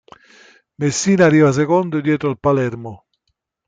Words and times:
Messina 0.77 1.25
arriva 1.27 1.51
secondo 1.51 2.01
dietro 2.01 2.29
al 2.29 2.39
Palermo. 2.39 3.05